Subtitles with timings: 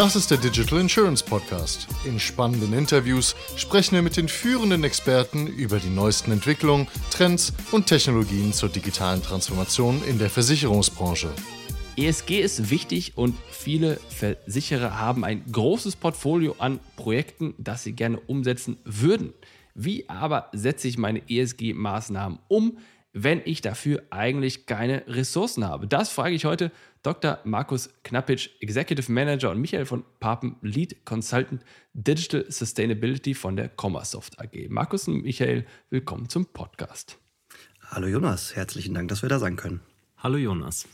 [0.00, 1.86] Das ist der Digital Insurance Podcast.
[2.06, 7.86] In spannenden Interviews sprechen wir mit den führenden Experten über die neuesten Entwicklungen, Trends und
[7.86, 11.28] Technologien zur digitalen Transformation in der Versicherungsbranche.
[11.98, 18.18] ESG ist wichtig und viele Versicherer haben ein großes Portfolio an Projekten, das sie gerne
[18.20, 19.34] umsetzen würden.
[19.74, 22.78] Wie aber setze ich meine ESG-Maßnahmen um,
[23.12, 25.86] wenn ich dafür eigentlich keine Ressourcen habe?
[25.86, 26.70] Das frage ich heute
[27.02, 27.38] Dr.
[27.44, 34.38] Markus Knappitsch, Executive Manager und Michael von Papen, Lead Consultant Digital Sustainability von der Commersoft
[34.40, 34.68] AG.
[34.68, 37.18] Markus und Michael, willkommen zum Podcast.
[37.88, 39.80] Hallo Jonas, herzlichen Dank, dass wir da sein können.
[40.18, 40.86] Hallo Jonas.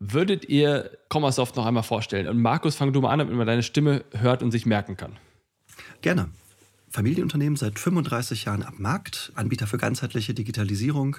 [0.00, 2.26] Würdet ihr Commersoft noch einmal vorstellen?
[2.26, 5.16] Und Markus, fang du mal an, damit man deine Stimme hört und sich merken kann.
[6.02, 6.30] Gerne.
[6.94, 11.16] Familienunternehmen seit 35 Jahren am Markt, Anbieter für ganzheitliche Digitalisierung,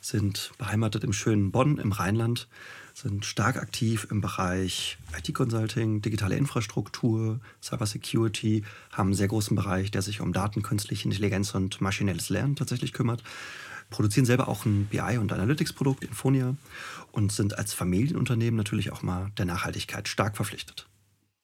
[0.00, 2.48] sind beheimatet im schönen Bonn im Rheinland,
[2.94, 10.02] sind stark aktiv im Bereich IT-Consulting, digitale Infrastruktur, Cybersecurity, haben einen sehr großen Bereich, der
[10.02, 13.22] sich um Daten, künstliche Intelligenz und maschinelles Lernen tatsächlich kümmert
[13.90, 16.56] produzieren selber auch ein BI- und Analytics-Produkt, Infonia,
[17.12, 20.88] und sind als Familienunternehmen natürlich auch mal der Nachhaltigkeit stark verpflichtet.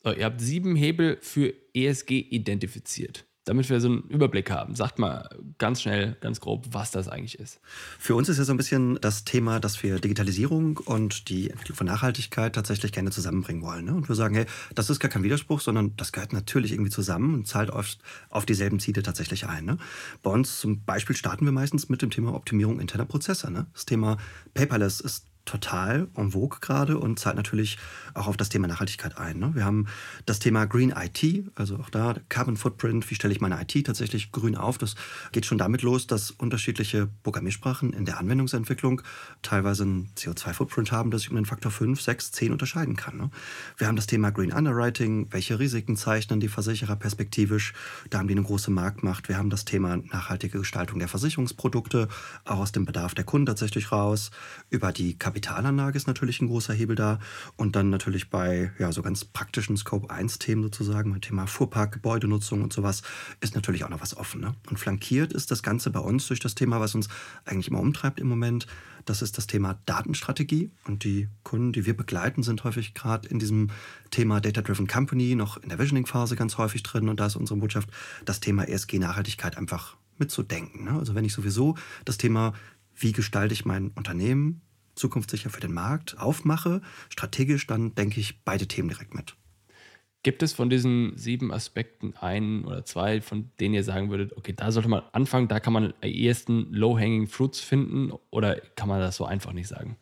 [0.02, 4.74] So, ihr habt sieben Hebel für ESG identifiziert damit wir so einen Überblick haben.
[4.74, 7.60] Sagt mal ganz schnell, ganz grob, was das eigentlich ist.
[7.98, 11.76] Für uns ist ja so ein bisschen das Thema, dass wir Digitalisierung und die Entwicklung
[11.76, 13.86] von Nachhaltigkeit tatsächlich gerne zusammenbringen wollen.
[13.86, 13.94] Ne?
[13.94, 17.34] Und wir sagen, hey, das ist gar kein Widerspruch, sondern das gehört natürlich irgendwie zusammen
[17.34, 19.64] und zahlt oft auf dieselben Ziele tatsächlich ein.
[19.64, 19.78] Ne?
[20.22, 23.50] Bei uns zum Beispiel starten wir meistens mit dem Thema Optimierung interner Prozesse.
[23.50, 23.66] Ne?
[23.72, 24.18] Das Thema
[24.54, 27.78] Paperless ist total en vogue gerade und zahlt natürlich
[28.14, 29.38] auch auf das Thema Nachhaltigkeit ein.
[29.38, 29.50] Ne?
[29.54, 29.86] Wir haben
[30.26, 34.32] das Thema Green IT, also auch da Carbon Footprint, wie stelle ich meine IT tatsächlich
[34.32, 34.78] grün auf.
[34.78, 34.94] Das
[35.32, 39.02] geht schon damit los, dass unterschiedliche Programmiersprachen in der Anwendungsentwicklung
[39.42, 43.16] teilweise einen CO2-Footprint haben, das ich um den Faktor 5, 6, 10 unterscheiden kann.
[43.16, 43.30] Ne?
[43.76, 47.72] Wir haben das Thema Green Underwriting, welche Risiken zeichnen die Versicherer perspektivisch,
[48.10, 49.28] da haben die eine große Marktmacht.
[49.28, 52.08] Wir haben das Thema nachhaltige Gestaltung der Versicherungsprodukte,
[52.44, 54.30] auch aus dem Bedarf der Kunden tatsächlich raus,
[54.70, 57.18] über die Kapitalanlage ist natürlich ein großer Hebel da
[57.56, 62.72] und dann natürlich bei ja, so ganz praktischen Scope-1-Themen sozusagen, mein Thema Fuhrpark, Gebäudenutzung und
[62.72, 63.02] sowas,
[63.42, 64.40] ist natürlich auch noch was offen.
[64.40, 64.54] Ne?
[64.70, 67.08] Und flankiert ist das Ganze bei uns durch das Thema, was uns
[67.44, 68.66] eigentlich immer umtreibt im Moment.
[69.04, 70.70] Das ist das Thema Datenstrategie.
[70.86, 73.68] Und die Kunden, die wir begleiten, sind häufig gerade in diesem
[74.10, 77.10] Thema Data-Driven Company noch in der Visioning-Phase ganz häufig drin.
[77.10, 77.90] Und da ist unsere Botschaft,
[78.24, 80.84] das Thema ESG-Nachhaltigkeit einfach mitzudenken.
[80.84, 80.92] Ne?
[80.92, 82.54] Also wenn ich sowieso das Thema,
[82.96, 84.62] wie gestalte ich mein Unternehmen
[85.00, 89.34] zukunftssicher für den Markt aufmache, strategisch, dann denke ich beide Themen direkt mit.
[90.22, 94.52] Gibt es von diesen sieben Aspekten einen oder zwei, von denen ihr sagen würdet, okay,
[94.54, 99.00] da sollte man anfangen, da kann man am ehesten Low-Hanging Fruits finden oder kann man
[99.00, 99.96] das so einfach nicht sagen?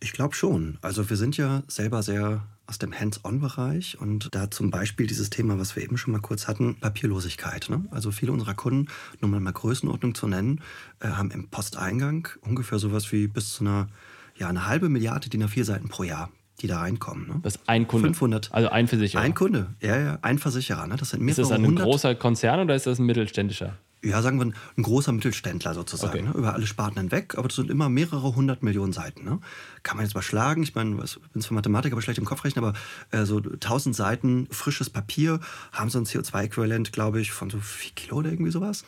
[0.00, 0.78] Ich glaube schon.
[0.82, 5.58] Also wir sind ja selber sehr aus dem Hands-on-Bereich und da zum Beispiel dieses Thema,
[5.58, 7.68] was wir eben schon mal kurz hatten, Papierlosigkeit.
[7.68, 7.84] Ne?
[7.90, 8.88] Also viele unserer Kunden,
[9.20, 10.60] nur mal, mal Größenordnung zu nennen,
[11.00, 13.88] äh, haben im Posteingang ungefähr sowas wie bis zu einer,
[14.36, 16.30] ja, eine halbe Milliarde DIN A4 Seiten pro Jahr
[16.60, 17.26] die da reinkommen.
[17.26, 17.40] Ne?
[17.42, 18.08] Das ist ein Kunde.
[18.08, 18.52] 500.
[18.52, 19.20] Also ein Versicherer.
[19.20, 20.86] Ein Kunde, ja, ja, ein Versicherer.
[20.86, 20.96] Ne?
[20.96, 21.84] Das sind mehrere Ist das ein hundert.
[21.84, 23.76] großer Konzern oder ist das ein mittelständischer?
[24.04, 26.22] Ja, sagen wir, ein großer Mittelständler sozusagen, okay.
[26.22, 27.36] ne, über alle Sparten hinweg.
[27.36, 29.24] Aber das sind immer mehrere hundert Millionen Seiten.
[29.24, 29.40] Ne?
[29.82, 30.62] Kann man jetzt mal schlagen.
[30.62, 32.78] Ich meine, ich bin zwar Mathematiker, aber schlecht im Kopf rechnen, aber
[33.10, 35.40] äh, so tausend Seiten frisches Papier
[35.72, 38.84] haben so ein CO2-Äquivalent, glaube ich, von so vier Kilo oder irgendwie sowas.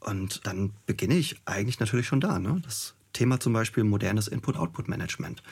[0.00, 2.38] Und dann beginne ich eigentlich natürlich schon da.
[2.38, 2.60] Ne?
[2.64, 5.42] Das Thema zum Beispiel modernes Input-Output-Management.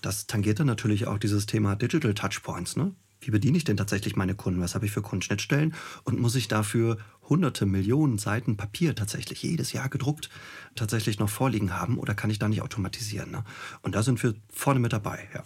[0.00, 2.76] Das tangiert dann natürlich auch dieses Thema Digital Touchpoints.
[2.76, 2.92] Ne?
[3.20, 4.60] Wie bediene ich denn tatsächlich meine Kunden?
[4.60, 5.74] Was habe ich für Kundenschnittstellen?
[6.04, 6.98] Und muss ich dafür
[7.28, 10.30] hunderte Millionen Seiten Papier tatsächlich jedes Jahr gedruckt
[10.74, 13.30] tatsächlich noch vorliegen haben oder kann ich da nicht automatisieren?
[13.30, 13.44] Ne?
[13.82, 15.44] Und da sind wir vorne mit dabei, ja.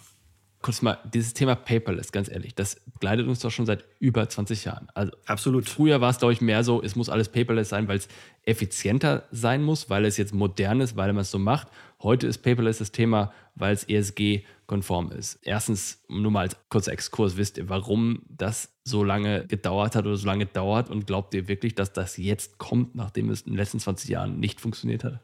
[0.63, 4.63] Kurz mal, dieses Thema Paperless, ganz ehrlich, das begleitet uns doch schon seit über 20
[4.63, 4.87] Jahren.
[4.93, 5.67] Also Absolut.
[5.67, 8.07] Früher war es, glaube ich, mehr so, es muss alles paperless sein, weil es
[8.45, 11.67] effizienter sein muss, weil es jetzt modern ist, weil man es so macht.
[12.01, 15.37] Heute ist paperless das Thema, weil es ESG konform ist.
[15.41, 20.15] Erstens, nur mal als kurzer Exkurs, wisst ihr, warum das so lange gedauert hat oder
[20.15, 23.57] so lange dauert und glaubt ihr wirklich, dass das jetzt kommt, nachdem es in den
[23.57, 25.19] letzten 20 Jahren nicht funktioniert hat?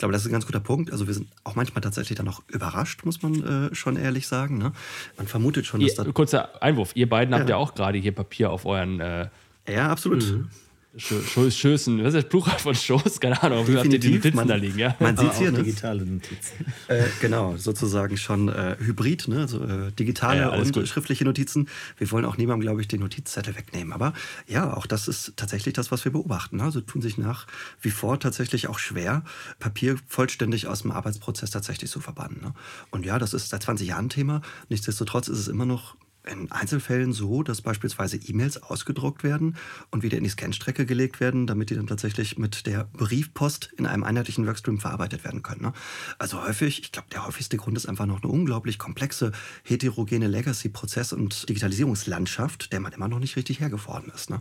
[0.00, 0.90] Ich glaube, das ist ein ganz guter Punkt.
[0.92, 4.56] Also wir sind auch manchmal tatsächlich dann auch überrascht, muss man äh, schon ehrlich sagen.
[4.56, 4.72] Ne?
[5.18, 6.10] Man vermutet schon, dass ihr, da...
[6.10, 6.92] Kurzer Einwurf.
[6.94, 7.38] Ihr beiden ja.
[7.38, 8.98] habt ja auch gerade hier Papier auf euren...
[8.98, 9.28] Äh,
[9.68, 10.22] ja, absolut.
[10.24, 10.48] Mhm.
[10.96, 13.20] Schößen, was ist das Plural von Schoß?
[13.20, 14.96] Keine Ahnung, wie habt ihr die Notizen man, da liegen, ja?
[14.98, 15.62] Man sieht hier, ne?
[15.62, 16.66] digitale Notizen.
[16.88, 19.42] Äh, genau, sozusagen schon äh, hybrid, ne?
[19.42, 20.88] also äh, digitale ja, und gut.
[20.88, 21.68] schriftliche Notizen.
[21.96, 23.92] Wir wollen auch niemandem, glaube ich, den Notizzettel wegnehmen.
[23.92, 24.14] Aber
[24.48, 26.56] ja, auch das ist tatsächlich das, was wir beobachten.
[26.56, 26.64] Ne?
[26.64, 27.46] Also tun sich nach
[27.80, 29.22] wie vor tatsächlich auch schwer,
[29.60, 32.40] Papier vollständig aus dem Arbeitsprozess tatsächlich zu verbannen.
[32.42, 32.52] Ne?
[32.90, 34.42] Und ja, das ist seit 20 Jahren Thema.
[34.68, 35.94] Nichtsdestotrotz ist es immer noch
[36.30, 39.56] in Einzelfällen so, dass beispielsweise E-Mails ausgedruckt werden
[39.90, 43.86] und wieder in die Scanstrecke gelegt werden, damit die dann tatsächlich mit der Briefpost in
[43.86, 45.62] einem einheitlichen Workstream verarbeitet werden können.
[45.62, 45.72] Ne?
[46.18, 49.32] Also häufig, ich glaube, der häufigste Grund ist einfach noch eine unglaublich komplexe,
[49.64, 54.30] heterogene Legacy-Prozess- und Digitalisierungslandschaft, der man immer noch nicht richtig hergeworden ist.
[54.30, 54.40] Ne?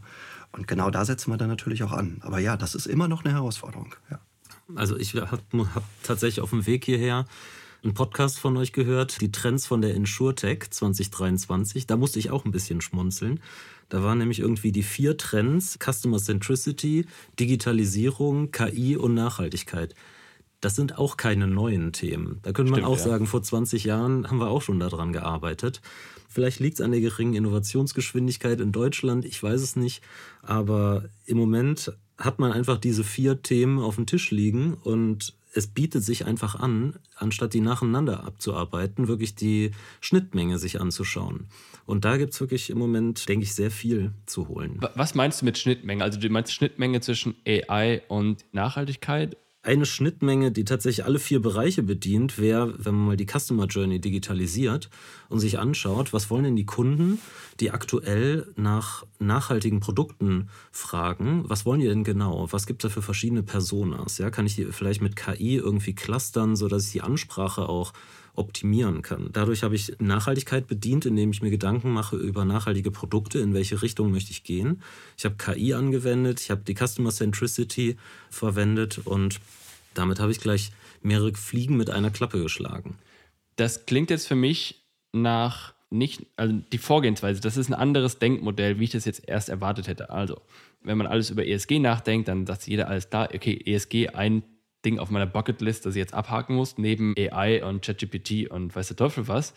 [0.52, 2.18] Und genau da setzen wir dann natürlich auch an.
[2.22, 3.96] Aber ja, das ist immer noch eine Herausforderung.
[4.10, 4.20] Ja.
[4.76, 5.42] Also ich habe
[5.74, 7.26] hab tatsächlich auf dem Weg hierher
[7.84, 11.88] einen Podcast von euch gehört, die Trends von der InsurTech 2023.
[11.88, 13.40] Da musste ich auch ein bisschen schmunzeln.
[13.88, 17.06] Da waren nämlich irgendwie die vier Trends: Customer Centricity,
[17.40, 19.96] Digitalisierung, KI und Nachhaltigkeit.
[20.62, 22.40] Das sind auch keine neuen Themen.
[22.42, 23.12] Da könnte man Stimmt, auch ja.
[23.12, 25.82] sagen, vor 20 Jahren haben wir auch schon daran gearbeitet.
[26.28, 30.04] Vielleicht liegt es an der geringen Innovationsgeschwindigkeit in Deutschland, ich weiß es nicht.
[30.42, 35.68] Aber im Moment hat man einfach diese vier Themen auf dem Tisch liegen und es
[35.68, 41.48] bietet sich einfach an, anstatt die nacheinander abzuarbeiten, wirklich die Schnittmenge sich anzuschauen.
[41.86, 44.80] Und da gibt es wirklich im Moment, denke ich, sehr viel zu holen.
[44.96, 46.04] Was meinst du mit Schnittmenge?
[46.04, 51.84] Also du meinst Schnittmenge zwischen AI und Nachhaltigkeit eine Schnittmenge, die tatsächlich alle vier Bereiche
[51.84, 54.90] bedient, wäre, wenn man mal die Customer Journey digitalisiert
[55.28, 57.20] und sich anschaut, was wollen denn die Kunden,
[57.60, 62.48] die aktuell nach nachhaltigen Produkten fragen, was wollen die denn genau?
[62.52, 64.18] Was gibt es da für verschiedene Personas?
[64.18, 67.92] Ja, kann ich die vielleicht mit KI irgendwie clustern, sodass ich die Ansprache auch
[68.34, 69.30] optimieren kann.
[69.32, 73.82] Dadurch habe ich Nachhaltigkeit bedient, indem ich mir Gedanken mache über nachhaltige Produkte, in welche
[73.82, 74.82] Richtung möchte ich gehen.
[75.18, 77.98] Ich habe KI angewendet, ich habe die Customer Centricity
[78.30, 79.40] verwendet und
[79.94, 80.72] damit habe ich gleich
[81.02, 82.98] mehrere Fliegen mit einer Klappe geschlagen.
[83.56, 88.80] Das klingt jetzt für mich nach nicht, also die Vorgehensweise, das ist ein anderes Denkmodell,
[88.80, 90.12] wie ich das jetzt erst erwartet hätte.
[90.12, 90.42] Also,
[90.84, 94.44] wenn man alles über ESG nachdenkt, dann sagt jeder alles da, okay, ESG, ein
[94.86, 98.88] Ding auf meiner Bucketlist, das ich jetzt abhaken muss, neben AI und ChatGPT und weiß
[98.88, 99.54] der Teufel was.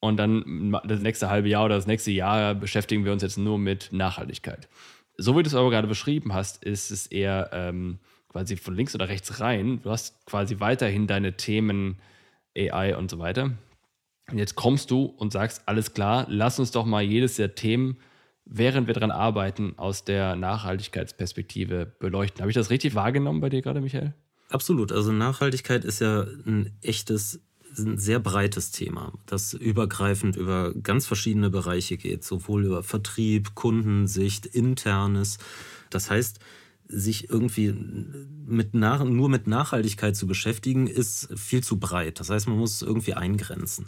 [0.00, 3.58] Und dann das nächste halbe Jahr oder das nächste Jahr beschäftigen wir uns jetzt nur
[3.58, 4.68] mit Nachhaltigkeit.
[5.16, 8.94] So wie du es aber gerade beschrieben hast, ist es eher ähm, quasi von links
[8.94, 9.80] oder rechts rein.
[9.82, 12.00] Du hast quasi weiterhin deine Themen
[12.56, 13.52] AI und so weiter.
[14.30, 17.98] Und jetzt kommst du und sagst, alles klar, lass uns doch mal jedes der Themen,
[18.44, 22.40] während wir daran arbeiten, aus der Nachhaltigkeitsperspektive beleuchten.
[22.40, 24.14] Habe ich das richtig wahrgenommen bei dir gerade, Michael?
[24.52, 24.92] Absolut.
[24.92, 27.40] Also Nachhaltigkeit ist ja ein echtes,
[27.78, 34.44] ein sehr breites Thema, das übergreifend über ganz verschiedene Bereiche geht, sowohl über Vertrieb, Kundensicht,
[34.44, 35.38] internes.
[35.88, 36.38] Das heißt,
[36.86, 37.72] sich irgendwie
[38.46, 42.20] mit nach, nur mit Nachhaltigkeit zu beschäftigen, ist viel zu breit.
[42.20, 43.86] Das heißt, man muss irgendwie eingrenzen.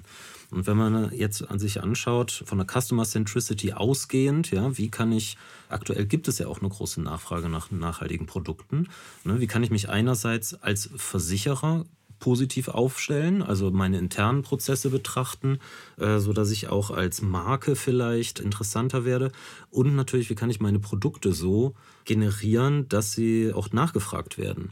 [0.51, 5.13] Und wenn man jetzt an sich anschaut, von der Customer Centricity ausgehend, ja, wie kann
[5.13, 5.37] ich,
[5.75, 8.89] aktuell gibt es ja auch eine große Nachfrage nach nachhaltigen Produkten,
[9.25, 11.85] ne, wie kann ich mich einerseits als Versicherer
[12.19, 15.59] positiv aufstellen, also meine internen Prozesse betrachten,
[15.99, 19.31] äh, so dass ich auch als Marke vielleicht interessanter werde
[19.71, 21.75] und natürlich, wie kann ich meine Produkte so
[22.07, 24.71] generieren, dass sie auch nachgefragt werden.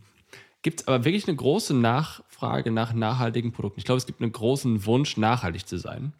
[0.63, 3.81] Gibt es aber wirklich eine große Nachfrage nach nachhaltigen Produkten?
[3.81, 6.13] Ich glaube, es gibt einen großen Wunsch, nachhaltig zu sein.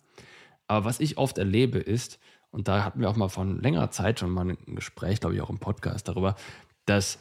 [0.67, 2.19] Aber was ich oft erlebe ist,
[2.53, 5.41] und da hatten wir auch mal von längerer Zeit schon mal ein Gespräch, glaube ich,
[5.41, 6.37] auch im Podcast darüber,
[6.85, 7.19] dass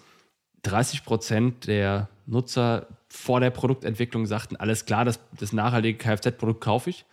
[0.64, 6.90] 30 Prozent der Nutzer vor der Produktentwicklung sagten, alles klar, das, das nachhaltige Kfz-Produkt kaufe
[6.90, 7.06] ich.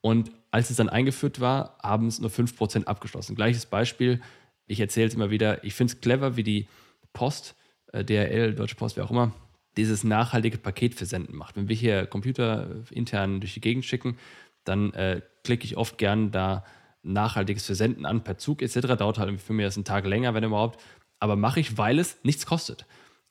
[0.00, 3.34] Und als es dann eingeführt war, haben es nur 5 Prozent abgeschlossen.
[3.34, 4.20] Gleiches Beispiel,
[4.66, 6.68] ich erzähle es immer wieder, ich finde es clever, wie die
[7.12, 7.56] Post,
[7.92, 9.32] äh, DRL, Deutsche Post, wer auch immer,
[9.76, 11.56] dieses nachhaltige Paketversenden macht.
[11.56, 14.16] Wenn wir hier Computer intern durch die Gegend schicken,
[14.62, 16.64] dann äh, klicke ich oft gern da
[17.04, 18.96] nachhaltiges Versenden an per Zug etc.
[18.98, 20.80] Dauert halt für mich das einen Tag länger, wenn überhaupt.
[21.20, 22.86] Aber mache ich, weil es nichts kostet.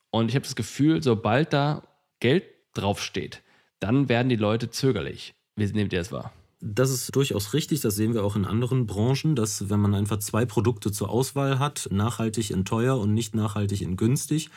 [0.10, 1.84] Und ich habe das Gefühl, sobald da
[2.20, 3.42] Geld draufsteht,
[3.80, 5.34] dann werden die Leute zögerlich.
[5.56, 6.32] Wie nehmt ihr es wahr?
[6.62, 10.20] Das ist durchaus richtig, das sehen wir auch in anderen Branchen, dass wenn man einfach
[10.20, 14.50] zwei Produkte zur Auswahl hat, nachhaltig in teuer und nicht nachhaltig in günstig,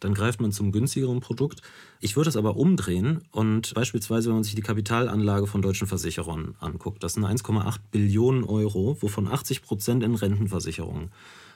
[0.00, 1.62] dann greift man zum günstigeren Produkt.
[2.00, 6.54] Ich würde es aber umdrehen und beispielsweise, wenn man sich die Kapitalanlage von deutschen Versicherern
[6.60, 11.10] anguckt, das sind 1,8 Billionen Euro, wovon 80 Prozent in Rentenversicherungen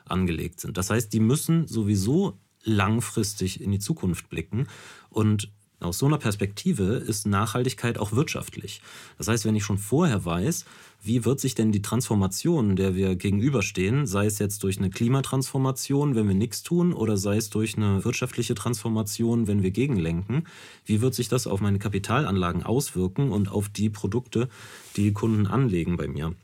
[0.07, 0.77] angelegt sind.
[0.77, 4.67] Das heißt, die müssen sowieso langfristig in die Zukunft blicken
[5.09, 8.83] und aus so einer Perspektive ist Nachhaltigkeit auch wirtschaftlich.
[9.19, 10.65] Das heißt, wenn ich schon vorher weiß,
[11.03, 16.15] wie wird sich denn die Transformation, der wir gegenüberstehen, sei es jetzt durch eine Klimatransformation,
[16.15, 20.47] wenn wir nichts tun, oder sei es durch eine wirtschaftliche Transformation, wenn wir gegenlenken,
[20.85, 24.49] wie wird sich das auf meine Kapitalanlagen auswirken und auf die Produkte,
[24.97, 26.35] die, Kunden anlegen bei mir?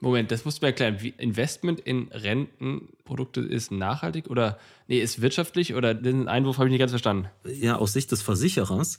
[0.00, 0.98] Moment, das musst du mir erklären.
[1.00, 6.72] Wie Investment in Rentenprodukte ist nachhaltig oder nee, ist wirtschaftlich oder den Einwurf habe ich
[6.72, 7.28] nicht ganz verstanden.
[7.44, 8.98] Ja, aus Sicht des Versicherers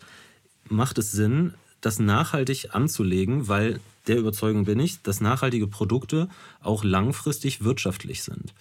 [0.69, 6.29] macht es Sinn, das nachhaltig anzulegen, weil der Überzeugung bin ich, dass nachhaltige Produkte
[6.61, 8.53] auch langfristig wirtschaftlich sind.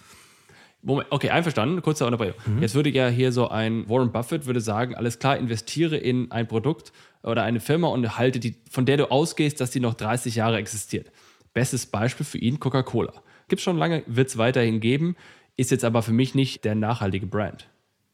[0.83, 2.39] Moment, okay, einverstanden, kurzer Unterbrechung.
[2.45, 2.61] Mhm.
[2.61, 6.47] Jetzt würde ja hier so ein Warren Buffett würde sagen, alles klar, investiere in ein
[6.47, 6.91] Produkt
[7.23, 10.57] oder eine Firma und halte die, von der du ausgehst, dass die noch 30 Jahre
[10.57, 11.11] existiert.
[11.57, 13.13] Bestes Beispiel für ihn Coca-Cola.
[13.47, 15.15] Gibt es schon lange, wird es weiterhin geben,
[15.55, 17.67] ist jetzt aber für mich nicht der nachhaltige Brand.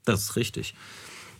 [0.05, 0.75] Das ist richtig.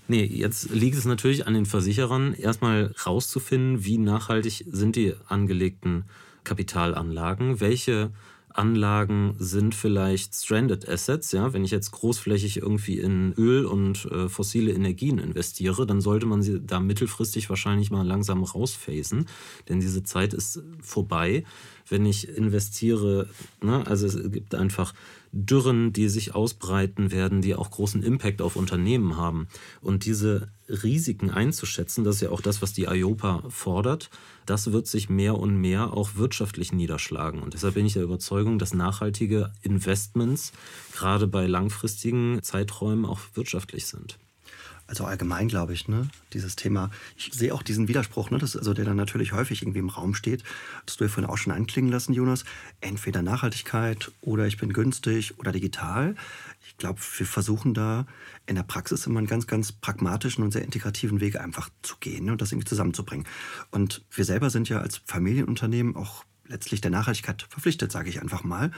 [0.10, 6.04] Nee, jetzt liegt es natürlich an den Versicherern, erstmal rauszufinden, wie nachhaltig sind die angelegten
[6.44, 8.12] Kapitalanlagen, welche
[8.50, 11.32] Anlagen sind vielleicht Stranded Assets.
[11.32, 11.54] Ja?
[11.54, 16.42] Wenn ich jetzt großflächig irgendwie in Öl und äh, fossile Energien investiere, dann sollte man
[16.42, 19.26] sie da mittelfristig wahrscheinlich mal langsam rausphasen,
[19.70, 21.44] denn diese Zeit ist vorbei.
[21.90, 23.28] Wenn ich investiere,
[23.62, 23.86] ne?
[23.88, 24.94] also es gibt einfach
[25.36, 29.48] Dürren, die sich ausbreiten werden, die auch großen Impact auf Unternehmen haben.
[29.82, 34.12] Und diese Risiken einzuschätzen, das ist ja auch das, was die IOPA fordert,
[34.46, 37.42] das wird sich mehr und mehr auch wirtschaftlich niederschlagen.
[37.42, 40.52] Und deshalb bin ich der Überzeugung, dass nachhaltige Investments
[40.94, 44.20] gerade bei langfristigen Zeiträumen auch wirtschaftlich sind.
[44.94, 48.76] Also allgemein glaube ich, ne, dieses Thema, ich sehe auch diesen Widerspruch, ne, das, also
[48.76, 50.44] der dann natürlich häufig irgendwie im Raum steht,
[50.86, 52.46] das du ja vorhin auch schon anklingen lassen, Jonas,
[52.80, 56.14] entweder Nachhaltigkeit oder ich bin günstig oder digital.
[56.68, 58.06] Ich glaube, wir versuchen da
[58.46, 62.26] in der Praxis immer einen ganz, ganz pragmatischen und sehr integrativen Weg einfach zu gehen
[62.26, 63.26] ne, und das irgendwie zusammenzubringen.
[63.72, 66.24] Und wir selber sind ja als Familienunternehmen auch
[66.54, 68.72] letztlich der Nachhaltigkeit verpflichtet, sage ich einfach mal.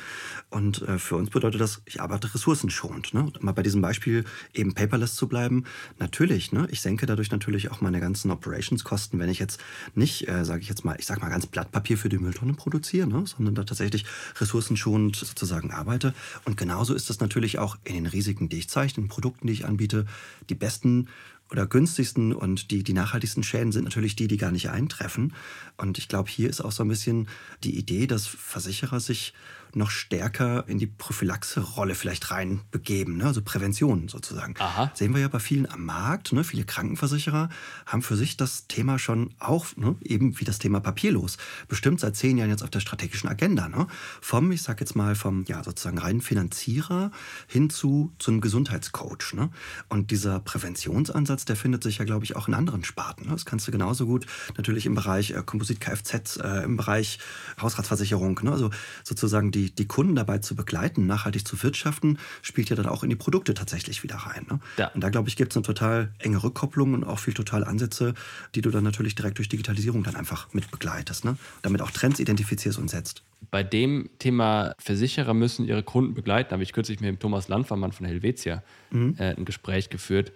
[0.50, 3.14] Und äh, für uns bedeutet das, ich arbeite ressourcenschonend.
[3.14, 3.32] Ne?
[3.42, 5.66] mal bei diesem Beispiel eben paperless zu bleiben.
[6.00, 6.68] Natürlich, ne?
[6.72, 9.62] ich senke dadurch natürlich auch meine ganzen Operationskosten, wenn ich jetzt
[9.94, 12.54] nicht, äh, sage ich jetzt mal, ich sage mal ganz Blatt Papier für die Mülltonne
[12.54, 13.26] produziere, ne?
[13.28, 14.06] sondern da tatsächlich
[14.40, 16.14] ressourcenschonend sozusagen arbeite.
[16.46, 19.48] Und genauso ist das natürlich auch in den Risiken, die ich zeichne, in den Produkten,
[19.48, 20.06] die ich anbiete.
[20.50, 21.10] Die besten
[21.52, 25.34] oder günstigsten und die, die nachhaltigsten Schäden sind natürlich die, die gar nicht eintreffen.
[25.78, 27.28] Und ich glaube, hier ist auch so ein bisschen
[27.64, 29.34] die Idee, dass Versicherer sich
[29.76, 33.26] noch stärker in die Prophylaxe-Rolle vielleicht reinbegeben, ne?
[33.26, 34.56] also Prävention sozusagen.
[34.60, 34.92] Aha.
[34.94, 36.34] Sehen wir ja bei vielen am Markt.
[36.34, 36.44] Ne?
[36.44, 37.50] Viele Krankenversicherer
[37.86, 39.96] haben für sich das Thema schon auch, ne?
[40.02, 43.68] eben wie das Thema papierlos, bestimmt seit zehn Jahren jetzt auf der strategischen Agenda.
[43.68, 43.88] Ne?
[44.22, 47.12] Vom, ich sag jetzt mal, vom ja, sozusagen reinen Finanzierer
[47.48, 49.34] hin zu, zu einem Gesundheitscoach.
[49.34, 49.50] Ne?
[49.90, 53.26] Und dieser Präventionsansatz, der findet sich ja, glaube ich, auch in anderen Sparten.
[53.26, 53.32] Ne?
[53.32, 54.26] Das kannst du genauso gut
[54.58, 57.20] natürlich im Bereich äh, Komposit-Kfz, äh, im Bereich
[57.62, 58.52] Hausratsversicherung, ne?
[58.52, 58.70] also
[59.04, 63.10] sozusagen die die, Kunden dabei zu begleiten, nachhaltig zu wirtschaften, spielt ja dann auch in
[63.10, 64.46] die Produkte tatsächlich wieder rein.
[64.50, 64.60] Ne?
[64.78, 64.88] Ja.
[64.90, 68.14] Und da, glaube ich, gibt es eine total enge Rückkopplung und auch viel total Ansätze,
[68.54, 71.26] die du dann natürlich direkt durch Digitalisierung dann einfach mit begleitest.
[71.26, 71.38] Ne?
[71.62, 73.24] Damit auch Trends identifizierst und setzt.
[73.52, 77.92] Bei dem Thema Versicherer müssen ihre Kunden begleiten, habe ich kürzlich mit dem Thomas Landvermann
[77.92, 79.16] von Helvetia mhm.
[79.18, 80.32] äh, ein Gespräch geführt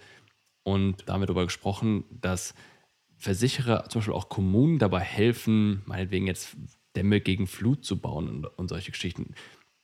[0.63, 2.53] und damit darüber gesprochen, dass
[3.17, 6.55] Versicherer, zum Beispiel auch Kommunen dabei helfen, meinetwegen jetzt
[6.99, 9.33] Dämme gegen Flut zu bauen und, und solche Geschichten.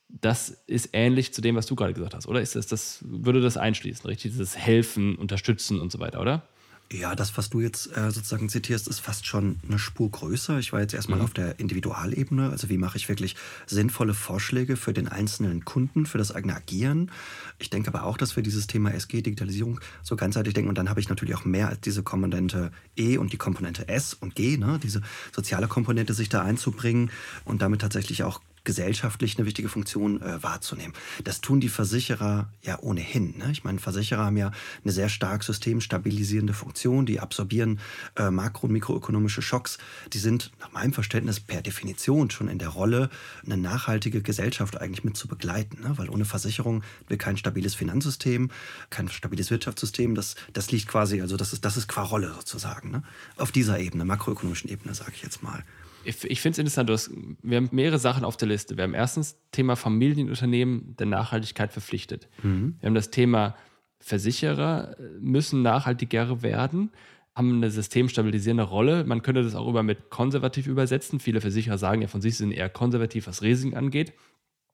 [0.08, 2.42] Das ist ähnlich zu dem, was du gerade gesagt hast, oder?
[2.42, 4.32] Ist das, das würde das einschließen, richtig?
[4.32, 6.46] Dieses Helfen, Unterstützen und so weiter, oder?
[6.92, 10.60] Ja, das, was du jetzt äh, sozusagen zitierst, ist fast schon eine Spur größer.
[10.60, 11.24] Ich war jetzt erstmal mhm.
[11.24, 12.50] auf der Individualebene.
[12.50, 13.34] Also wie mache ich wirklich
[13.66, 17.10] sinnvolle Vorschläge für den einzelnen Kunden, für das eigene Agieren.
[17.58, 20.68] Ich denke aber auch, dass wir dieses Thema SG, Digitalisierung, so ganzheitlich denken.
[20.68, 24.14] Und dann habe ich natürlich auch mehr als diese Komponente E und die Komponente S
[24.14, 24.78] und G, ne?
[24.80, 25.02] diese
[25.34, 27.10] soziale Komponente sich da einzubringen
[27.44, 30.92] und damit tatsächlich auch gesellschaftlich eine wichtige Funktion äh, wahrzunehmen.
[31.24, 33.38] Das tun die Versicherer ja ohnehin.
[33.38, 33.50] Ne?
[33.52, 34.50] Ich meine, Versicherer haben ja
[34.84, 37.80] eine sehr stark systemstabilisierende Funktion, die absorbieren
[38.16, 39.78] äh, makro- und mikroökonomische Schocks.
[40.12, 43.08] Die sind nach meinem Verständnis per Definition schon in der Rolle,
[43.44, 45.80] eine nachhaltige Gesellschaft eigentlich mit zu begleiten.
[45.82, 45.96] Ne?
[45.96, 48.50] Weil ohne Versicherung wir kein stabiles Finanzsystem,
[48.90, 50.14] kein stabiles Wirtschaftssystem.
[50.14, 52.90] Das, das liegt quasi, also das ist, das ist qua Rolle sozusagen.
[52.90, 53.02] Ne?
[53.36, 55.62] Auf dieser Ebene, makroökonomischen Ebene, sage ich jetzt mal
[56.06, 57.10] ich, ich finde es interessant, hast,
[57.42, 58.76] wir haben mehrere Sachen auf der Liste.
[58.76, 62.28] Wir haben erstens Thema Familienunternehmen der Nachhaltigkeit verpflichtet.
[62.42, 62.76] Mhm.
[62.80, 63.54] Wir haben das Thema
[64.00, 66.90] Versicherer müssen nachhaltiger werden,
[67.34, 69.04] haben eine systemstabilisierende Rolle.
[69.04, 71.20] Man könnte das auch über mit konservativ übersetzen.
[71.20, 74.12] Viele Versicherer sagen ja von sich, sie sind eher konservativ, was Risiken angeht.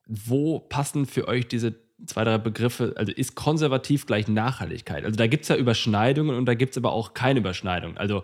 [0.05, 1.75] Wo passen für euch diese
[2.05, 2.93] zwei, drei Begriffe?
[2.95, 5.05] Also ist konservativ gleich Nachhaltigkeit?
[5.05, 7.97] Also da gibt es ja Überschneidungen und da gibt es aber auch keine Überschneidung.
[7.97, 8.23] Also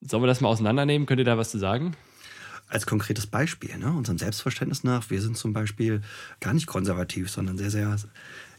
[0.00, 1.06] sollen wir das mal auseinandernehmen?
[1.06, 1.92] Könnt ihr da was zu sagen?
[2.70, 6.02] Als konkretes Beispiel, ne, unserem Selbstverständnis nach, wir sind zum Beispiel
[6.40, 7.96] gar nicht konservativ, sondern sehr, sehr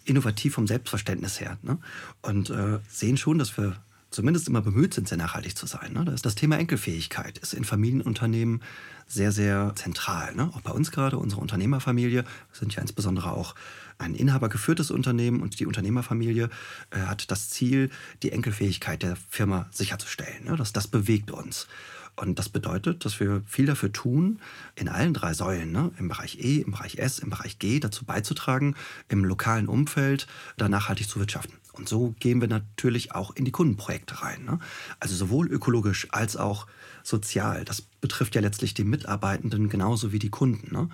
[0.05, 1.57] innovativ vom Selbstverständnis her.
[1.61, 1.77] Ne?
[2.21, 3.77] Und äh, sehen schon, dass wir
[4.09, 5.93] zumindest immer bemüht sind, sehr nachhaltig zu sein.
[5.93, 6.03] Ne?
[6.05, 8.61] Das, das Thema Enkelfähigkeit ist in Familienunternehmen
[9.07, 10.35] sehr, sehr zentral.
[10.35, 10.51] Ne?
[10.53, 13.55] Auch bei uns gerade, unsere Unternehmerfamilie, sind ja insbesondere auch
[13.97, 16.49] ein inhabergeführtes Unternehmen und die Unternehmerfamilie
[16.89, 17.89] äh, hat das Ziel,
[18.23, 20.45] die Enkelfähigkeit der Firma sicherzustellen.
[20.45, 20.55] Ne?
[20.57, 21.67] Das, das bewegt uns.
[22.15, 24.39] Und das bedeutet, dass wir viel dafür tun,
[24.75, 28.05] in allen drei Säulen, ne, im Bereich E, im Bereich S, im Bereich G, dazu
[28.05, 28.75] beizutragen,
[29.09, 30.27] im lokalen Umfeld
[30.57, 31.53] da nachhaltig zu wirtschaften.
[31.73, 34.43] Und so gehen wir natürlich auch in die Kundenprojekte rein.
[34.43, 34.59] Ne?
[34.99, 36.67] Also sowohl ökologisch als auch
[37.01, 37.63] sozial.
[37.63, 40.73] Das betrifft ja letztlich die Mitarbeitenden genauso wie die Kunden.
[40.73, 40.89] Ne?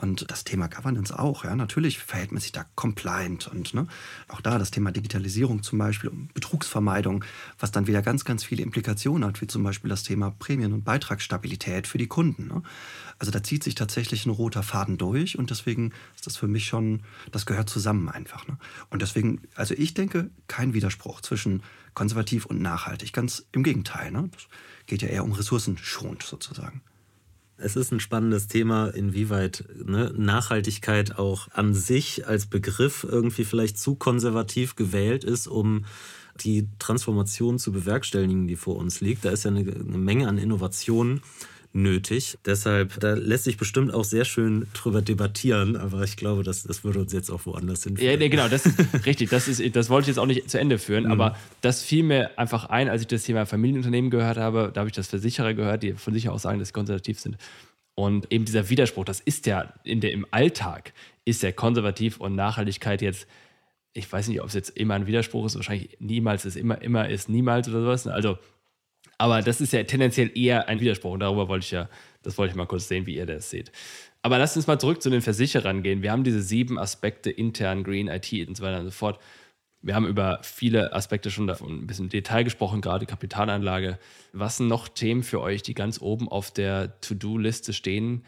[0.00, 3.88] Und das Thema Governance auch, ja, natürlich verhält man sich da compliant und ne,
[4.28, 7.24] auch da das Thema Digitalisierung zum Beispiel, Betrugsvermeidung,
[7.58, 10.84] was dann wieder ganz, ganz viele Implikationen hat, wie zum Beispiel das Thema Prämien- und
[10.84, 12.46] Beitragsstabilität für die Kunden.
[12.46, 12.62] Ne?
[13.18, 16.66] Also da zieht sich tatsächlich ein roter Faden durch und deswegen ist das für mich
[16.66, 17.02] schon,
[17.32, 18.46] das gehört zusammen einfach.
[18.46, 18.56] Ne?
[18.90, 21.64] Und deswegen, also ich denke, kein Widerspruch zwischen
[21.94, 24.12] konservativ und nachhaltig, ganz im Gegenteil.
[24.12, 24.30] Ne?
[24.86, 26.82] Geht ja eher um ressourcenschonend sozusagen.
[27.60, 33.78] Es ist ein spannendes Thema, inwieweit ne, Nachhaltigkeit auch an sich als Begriff irgendwie vielleicht
[33.78, 35.84] zu konservativ gewählt ist, um
[36.40, 39.24] die Transformation zu bewerkstelligen, die vor uns liegt.
[39.24, 41.20] Da ist ja eine, eine Menge an Innovationen
[41.82, 42.38] nötig.
[42.44, 46.84] Deshalb, da lässt sich bestimmt auch sehr schön drüber debattieren, aber ich glaube, das, das
[46.84, 48.10] würde uns jetzt auch woanders hinführen.
[48.10, 49.30] Ja, nee, genau, das ist richtig.
[49.30, 51.12] Das, ist, das wollte ich jetzt auch nicht zu Ende führen, mhm.
[51.12, 54.70] aber das fiel mir einfach ein, als ich das Thema Familienunternehmen gehört habe.
[54.72, 57.36] Da habe ich das Versicherer gehört, die von sich aus sagen, dass sie konservativ sind.
[57.94, 60.92] Und eben dieser Widerspruch, das ist ja in der, im Alltag,
[61.24, 63.26] ist ja konservativ und Nachhaltigkeit jetzt
[63.94, 67.08] ich weiß nicht, ob es jetzt immer ein Widerspruch ist, wahrscheinlich niemals ist immer, immer
[67.08, 68.06] ist niemals oder sowas.
[68.06, 68.38] Also
[69.18, 71.12] aber das ist ja tendenziell eher ein Widerspruch.
[71.12, 71.88] Und darüber wollte ich ja,
[72.22, 73.72] das wollte ich mal kurz sehen, wie ihr das seht.
[74.22, 76.02] Aber lasst uns mal zurück zu den Versicherern gehen.
[76.02, 79.20] Wir haben diese sieben Aspekte intern, Green IT und so weiter und so fort.
[79.80, 83.98] Wir haben über viele Aspekte schon davon ein bisschen im Detail gesprochen, gerade Kapitalanlage.
[84.32, 88.24] Was sind noch Themen für euch, die ganz oben auf der To-Do-Liste stehen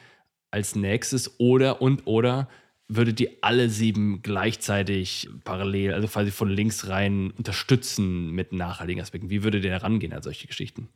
[0.52, 2.48] als nächstes oder und oder
[2.90, 9.30] würdet ihr alle sieben gleichzeitig parallel, also quasi von links rein unterstützen mit nachhaltigen Aspekten?
[9.30, 10.88] Wie würdet ihr herangehen an solche Geschichten?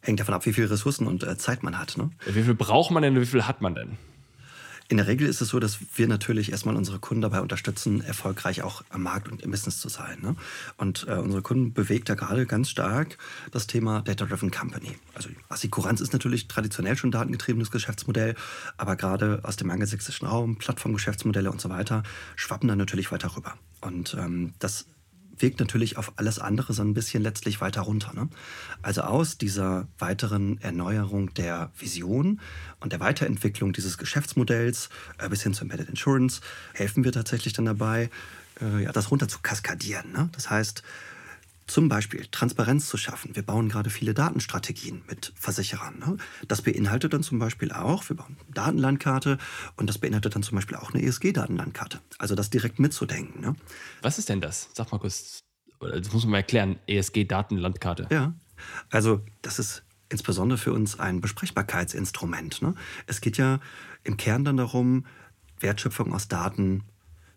[0.00, 1.98] Hängt davon ab, wie viel Ressourcen und äh, Zeit man hat.
[1.98, 2.10] Ne?
[2.26, 3.98] Wie viel braucht man denn und wie viel hat man denn?
[4.88, 8.62] In der Regel ist es so, dass wir natürlich erstmal unsere Kunden dabei unterstützen, erfolgreich
[8.62, 10.18] auch am Markt und im Business zu sein.
[10.22, 10.36] Ne?
[10.76, 13.18] Und äh, unsere Kunden bewegt da gerade ganz stark
[13.50, 14.96] das Thema Data-Driven Company.
[15.14, 18.36] Also Assikuranz ist natürlich traditionell schon datengetriebenes Geschäftsmodell,
[18.76, 22.04] aber gerade aus dem angelsächsischen Raum, Plattformgeschäftsmodelle und so weiter,
[22.36, 23.54] schwappen dann natürlich weiter rüber.
[23.80, 24.86] Und ähm, das
[25.38, 28.12] wirkt natürlich auf alles andere so ein bisschen letztlich weiter runter.
[28.14, 28.28] Ne?
[28.82, 32.40] Also aus dieser weiteren Erneuerung der Vision
[32.80, 36.40] und der Weiterentwicklung dieses Geschäftsmodells äh, bis hin zu Embedded Insurance
[36.74, 38.10] helfen wir tatsächlich dann dabei,
[38.60, 40.12] äh, ja, das runter zu kaskadieren.
[40.12, 40.28] Ne?
[40.32, 40.82] Das heißt,
[41.66, 43.34] zum Beispiel Transparenz zu schaffen.
[43.34, 45.98] Wir bauen gerade viele Datenstrategien mit Versicherern.
[45.98, 46.16] Ne?
[46.46, 49.38] Das beinhaltet dann zum Beispiel auch, wir bauen eine Datenlandkarte
[49.76, 52.00] und das beinhaltet dann zum Beispiel auch eine ESG-Datenlandkarte.
[52.18, 53.40] Also das direkt mitzudenken.
[53.40, 53.56] Ne?
[54.02, 54.68] Was ist denn das?
[54.74, 55.40] Sag mal kurz,
[55.80, 58.06] das muss man mal erklären, ESG-Datenlandkarte.
[58.10, 58.34] Ja,
[58.90, 62.62] also das ist insbesondere für uns ein Besprechbarkeitsinstrument.
[62.62, 62.74] Ne?
[63.06, 63.60] Es geht ja
[64.04, 65.04] im Kern dann darum,
[65.58, 66.84] Wertschöpfung aus Daten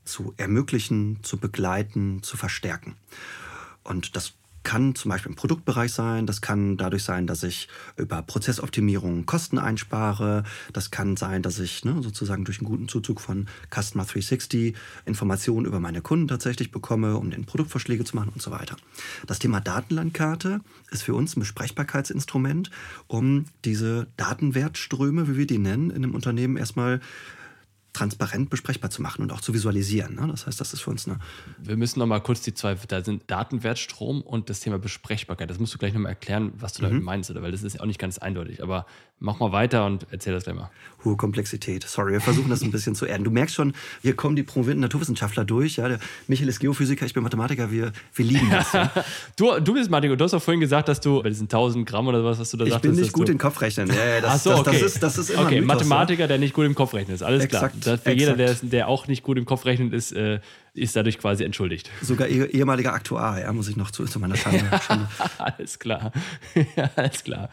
[0.03, 2.95] zu ermöglichen, zu begleiten, zu verstärken.
[3.89, 8.21] Und das kann zum Beispiel im Produktbereich sein, das kann dadurch sein, dass ich über
[8.21, 13.47] Prozessoptimierung Kosten einspare, das kann sein, dass ich ne, sozusagen durch einen guten Zuzug von
[13.73, 14.75] Customer 360
[15.05, 18.75] Informationen über meine Kunden tatsächlich bekomme, um den Produktvorschläge zu machen und so weiter.
[19.25, 20.59] Das Thema Datenlandkarte
[20.91, 22.69] ist für uns ein Besprechbarkeitsinstrument,
[23.07, 26.99] um diese Datenwertströme, wie wir die nennen, in einem Unternehmen erstmal
[27.93, 30.15] transparent besprechbar zu machen und auch zu visualisieren.
[30.15, 30.27] Ne?
[30.29, 31.19] Das heißt, das ist für uns eine.
[31.57, 35.49] Wir müssen noch mal kurz die zwei, da sind Datenwertstrom und das Thema Besprechbarkeit.
[35.49, 36.89] Das musst du gleich noch mal erklären, was du mhm.
[36.89, 37.41] damit meinst, oder?
[37.41, 38.61] Weil das ist ja auch nicht ganz eindeutig.
[38.61, 38.85] Aber
[39.19, 40.69] mach mal weiter und erzähl das gleich mal.
[41.03, 41.83] Hohe Komplexität.
[41.83, 43.23] Sorry, wir versuchen das ein bisschen zu erden.
[43.23, 45.77] Du merkst schon, hier kommen die promovierten Naturwissenschaftler durch.
[45.77, 45.87] Ja?
[45.87, 47.71] Der Michael ist Geophysiker, ich bin Mathematiker.
[47.71, 48.71] Wir, wir lieben das.
[48.71, 48.91] Ja?
[49.35, 50.15] du, du bist Mathematiker.
[50.15, 52.57] Du hast auch vorhin gesagt, dass du bei diesen 1000 Gramm oder was, was du
[52.57, 52.93] da ich sagtest.
[52.93, 53.87] Ich bin nicht gut im Kopfrechnen.
[53.89, 54.63] Ja, das, Ach so, okay.
[54.63, 57.23] Das, das, ist, das ist immer Okay, Mythos, Mathematiker, der nicht gut im Kopfrechnen ist.
[57.23, 57.78] Alles Exakt, klar.
[57.83, 60.39] Für jeder, der, der auch nicht gut im Kopf rechnet, ist, äh,
[60.73, 61.89] ist dadurch quasi entschuldigt.
[62.01, 64.65] Sogar eh, ehemaliger Aktuar, ja, muss ich noch zu, zu meiner Schande.
[65.37, 66.11] alles klar.
[66.95, 67.49] alles klar.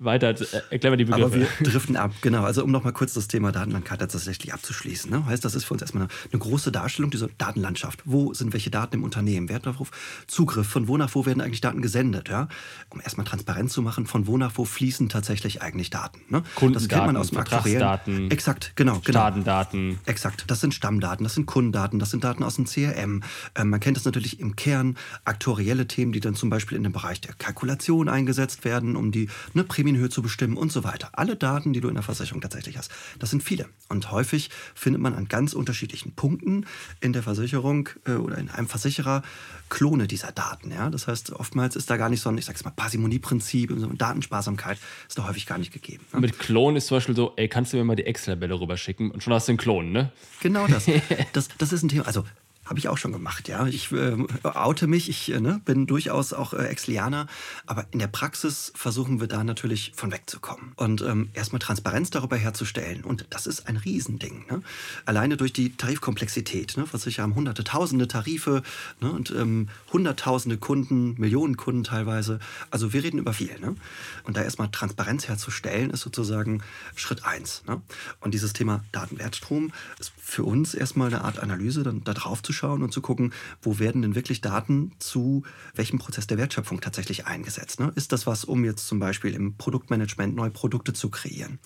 [0.00, 1.24] Weiter, äh, erklär mal die Begriffe.
[1.24, 2.42] Aber wir driften ab, genau.
[2.42, 5.10] Also um nochmal kurz das Thema Datenbankkarte tatsächlich abzuschließen.
[5.10, 5.26] Ne?
[5.26, 8.02] Heißt, das ist für uns erstmal eine, eine, große Darstellung dieser Datenlandschaft.
[8.04, 9.48] Wo sind welche Daten im Unternehmen?
[9.48, 9.90] Wer hat darauf
[10.26, 10.66] Zugriff?
[10.66, 12.28] Von wo nach wo werden eigentlich Daten gesendet?
[12.28, 12.48] Ja?
[12.88, 16.20] Um erstmal transparent zu machen, von wo nach wo fließen tatsächlich eigentlich Daten.
[16.28, 16.42] Ne?
[16.54, 19.00] Kundendaten, das kennt man aus dem Vertragsdaten, Exakt, genau.
[19.04, 19.20] genau.
[19.20, 19.98] Stadendaten.
[20.06, 20.44] Exakt.
[20.48, 23.22] Das sind Stammdaten, das sind Kundendaten, das sind Daten aus dem CRM.
[23.54, 26.92] Ähm, man kennt das natürlich im Kern, aktuarielle Themen, die dann zum Beispiel in dem
[26.92, 31.10] Bereich der Kalkulation eingesetzt werden, um die ne, Prämienhöhe zu bestimmen und so weiter.
[31.12, 33.68] Alle Daten, die du in der Versicherung tatsächlich hast, das sind viele.
[33.88, 36.66] Und häufig findet man an ganz unterschiedlichen Punkten
[37.00, 39.22] in der Versicherung äh, oder in einem Versicherer
[39.68, 40.70] Klone dieser Daten.
[40.70, 40.90] Ja?
[40.90, 44.78] Das heißt, oftmals ist da gar nicht so ein, ich sag's mal, Parsimonieprinzip, so Datensparsamkeit
[45.08, 46.04] ist da häufig gar nicht gegeben.
[46.12, 46.20] Ne?
[46.20, 49.24] Mit Klon ist zum Beispiel so, ey, kannst du mir mal die Excel-Tabelle rüberschicken und
[49.24, 50.12] schon hast du einen Klon, ne?
[50.40, 50.86] Genau das.
[51.32, 51.48] das.
[51.58, 52.06] Das ist ein Thema.
[52.06, 52.24] Also
[52.70, 53.66] habe ich auch schon gemacht, ja.
[53.66, 57.26] Ich äh, oute mich, ich äh, ne, bin durchaus auch äh, Exlianer,
[57.66, 62.36] aber in der Praxis versuchen wir da natürlich von wegzukommen und ähm, erstmal Transparenz darüber
[62.36, 63.02] herzustellen.
[63.02, 64.44] Und das ist ein Riesending.
[64.48, 64.62] Ne?
[65.04, 66.76] Alleine durch die Tarifkomplexität.
[66.76, 66.86] Ne?
[66.86, 68.62] Versicherer haben hunderte, tausende Tarife
[69.00, 69.10] ne?
[69.10, 72.38] und ähm, hunderttausende Kunden, Millionen Kunden teilweise.
[72.70, 73.58] Also wir reden über viel.
[73.58, 73.74] Ne?
[74.22, 76.62] Und da erstmal Transparenz herzustellen, ist sozusagen
[76.94, 77.64] Schritt eins.
[77.66, 77.82] Ne?
[78.20, 82.52] Und dieses Thema Datenwertstrom ist für uns erstmal eine Art Analyse, dann da drauf zu
[82.60, 85.42] schauen und zu gucken, wo werden denn wirklich Daten zu
[85.74, 87.80] welchem Prozess der Wertschöpfung tatsächlich eingesetzt.
[87.80, 87.90] Ne?
[87.94, 91.58] Ist das was, um jetzt zum Beispiel im Produktmanagement neue Produkte zu kreieren?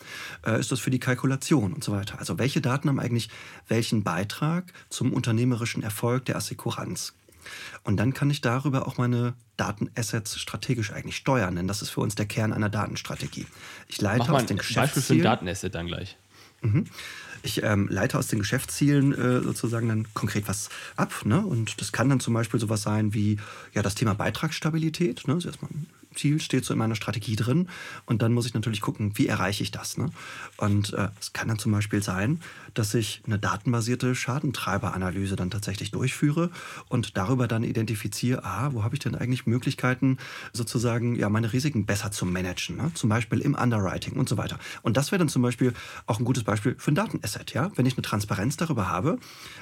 [0.47, 2.19] Äh, ist das für die Kalkulation und so weiter?
[2.19, 3.29] Also welche Daten haben eigentlich
[3.69, 7.15] welchen Beitrag zum unternehmerischen Erfolg der Assekuranz?
[7.83, 12.01] Und dann kann ich darüber auch meine Datenassets strategisch eigentlich steuern, denn das ist für
[12.01, 13.47] uns der Kern einer Datenstrategie.
[13.87, 14.83] Ich leite Mach mal aus den Geschäftszielen.
[14.95, 16.17] Beispiel für ein Datenasset dann gleich.
[16.63, 16.87] Mhm.
[17.45, 21.13] Ich ähm, leite aus den Geschäftszielen äh, sozusagen dann konkret was ab.
[21.27, 21.45] Ne?
[21.45, 23.39] Und das kann dann zum Beispiel sowas sein wie
[23.75, 25.29] ja, das Thema Beitragsstabilität.
[25.29, 25.35] Ne?
[25.35, 25.71] Ist erstmal
[26.15, 27.69] Ziel steht so in meiner Strategie drin.
[28.07, 29.97] Und dann muss ich natürlich gucken, wie erreiche ich das.
[29.97, 30.11] Ne?
[30.57, 32.41] Und äh, es kann dann zum Beispiel sein,
[32.75, 36.51] dass ich eine datenbasierte Schadentreiberanalyse dann tatsächlich durchführe
[36.89, 40.19] und darüber dann identifiziere, ah, wo habe ich denn eigentlich Möglichkeiten,
[40.53, 42.91] sozusagen ja meine Risiken besser zu managen, ne?
[42.95, 44.59] zum Beispiel im Underwriting und so weiter.
[44.83, 45.73] Und das wäre dann zum Beispiel
[46.07, 49.19] auch ein gutes Beispiel für ein Datenasset, ja, wenn ich eine Transparenz darüber habe,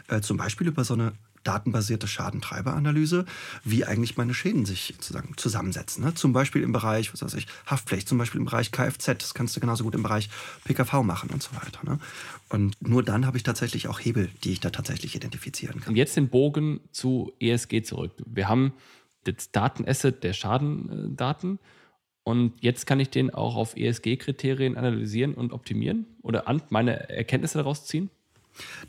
[0.09, 1.13] äh, zum Beispiel über so eine
[1.45, 3.25] datenbasierte Schadentreiberanalyse,
[3.65, 6.05] wie eigentlich meine Schäden sich sozusagen zusammensetzen.
[6.05, 6.15] Ne?
[6.15, 9.57] Zum Beispiel im Bereich, was weiß ich, Haftpflicht, zum Beispiel im Bereich Kfz, das kannst
[9.57, 10.29] du genauso gut im Bereich
[10.65, 11.81] PKV machen und so weiter.
[11.85, 11.99] Ne?
[12.49, 15.91] Und nur dann habe ich tatsächlich auch Hebel, die ich da tatsächlich identifizieren kann.
[15.91, 18.13] Und jetzt den Bogen zu ESG zurück.
[18.27, 18.73] Wir haben
[19.25, 21.59] das Datenasset der Schadendaten.
[22.25, 27.87] Und jetzt kann ich den auch auf ESG-Kriterien analysieren und optimieren oder meine Erkenntnisse daraus
[27.87, 28.11] ziehen?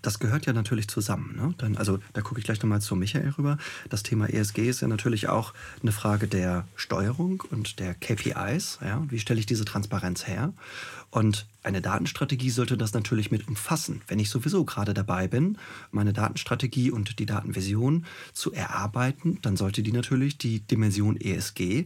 [0.01, 1.35] Das gehört ja natürlich zusammen.
[1.35, 1.53] Ne?
[1.57, 3.57] Dann, also da gucke ich gleich nochmal zu Michael rüber.
[3.89, 8.79] Das Thema ESG ist ja natürlich auch eine Frage der Steuerung und der KPIs.
[8.81, 9.03] Ja?
[9.09, 10.53] Wie stelle ich diese Transparenz her?
[11.09, 14.01] Und eine Datenstrategie sollte das natürlich mit umfassen.
[14.07, 15.59] Wenn ich sowieso gerade dabei bin,
[15.91, 21.85] meine Datenstrategie und die Datenvision zu erarbeiten, dann sollte die natürlich die Dimension ESG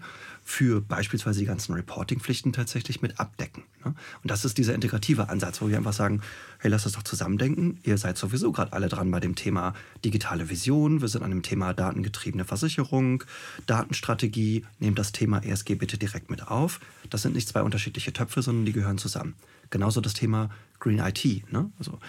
[0.50, 3.64] für beispielsweise die ganzen Reporting-Pflichten tatsächlich mit abdecken.
[3.84, 3.94] Ne?
[4.24, 6.22] Und das ist dieser integrative Ansatz, wo wir einfach sagen,
[6.60, 7.82] hey, lass das doch zusammendenken.
[7.84, 9.74] Ihr seid sowieso gerade alle dran bei dem Thema
[10.06, 11.02] digitale Vision.
[11.02, 13.26] Wir sind an dem Thema datengetriebene Versicherung,
[13.66, 14.66] Datenstrategie.
[14.80, 16.80] Nehmt das Thema ESG bitte direkt mit auf.
[17.10, 19.36] Das sind nicht zwei unterschiedliche Töpfe, sondern die gehören zusammen.
[19.70, 21.52] Genauso das Thema Green IT.
[21.52, 21.72] Ne?
[21.80, 22.00] Also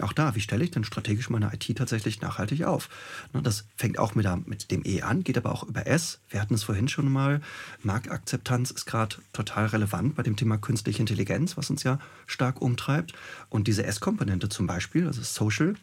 [0.00, 2.88] auch da, wie stelle ich denn strategisch meine IT tatsächlich nachhaltig auf?
[3.32, 6.20] Ne, das fängt auch mit, der, mit dem E an, geht aber auch über S.
[6.28, 7.40] Wir hatten es vorhin schon mal.
[7.82, 13.12] Marktakzeptanz ist gerade total relevant bei dem Thema künstliche Intelligenz, was uns ja stark umtreibt.
[13.48, 15.74] Und diese S-Komponente zum Beispiel, also Social,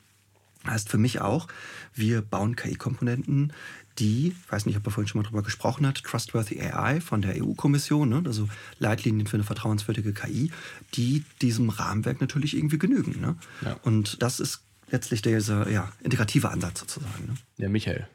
[0.70, 1.48] heißt für mich auch,
[1.94, 3.54] wir bauen KI-Komponenten,
[4.00, 7.22] die, ich weiß nicht, ob er vorhin schon mal darüber gesprochen hat, Trustworthy AI von
[7.22, 8.50] der EU-Kommission, ne, also
[8.80, 10.52] Leitlinien für eine vertrauenswürdige KI,
[10.96, 13.22] die diesem Rahmenwerk natürlich irgendwie genügen.
[13.22, 13.36] Ne?
[13.62, 13.78] Ja.
[13.84, 17.26] Und das ist letztlich dieser ja, integrative Ansatz sozusagen.
[17.28, 17.34] Ne?
[17.58, 18.08] Ja, Michael.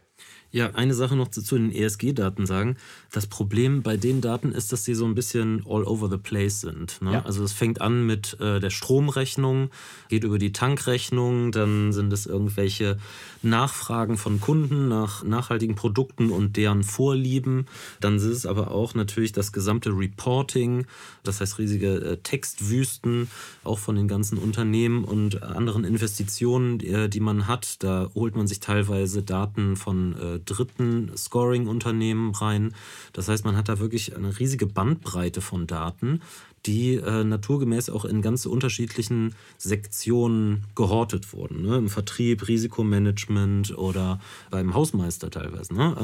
[0.53, 2.77] Ja, eine Sache noch zu, zu den ESG-Daten sagen.
[3.13, 6.61] Das Problem bei den Daten ist, dass sie so ein bisschen all over the place
[6.61, 7.01] sind.
[7.03, 7.13] Ne?
[7.13, 7.25] Ja.
[7.25, 9.71] Also es fängt an mit äh, der Stromrechnung,
[10.09, 12.99] geht über die Tankrechnung, dann sind es irgendwelche
[13.43, 17.67] Nachfragen von Kunden nach nachhaltigen Produkten und deren Vorlieben.
[18.01, 20.87] Dann ist es aber auch natürlich das gesamte Reporting,
[21.23, 23.31] das heißt riesige äh, Textwüsten,
[23.63, 27.83] auch von den ganzen Unternehmen und anderen Investitionen, die, äh, die man hat.
[27.83, 32.74] Da holt man sich teilweise Daten von äh, dritten Scoring-Unternehmen rein.
[33.12, 36.20] Das heißt, man hat da wirklich eine riesige Bandbreite von Daten,
[36.66, 41.62] die äh, naturgemäß auch in ganz unterschiedlichen Sektionen gehortet wurden.
[41.62, 41.76] Ne?
[41.76, 45.74] Im Vertrieb, Risikomanagement oder beim Hausmeister teilweise.
[45.74, 45.96] Ne?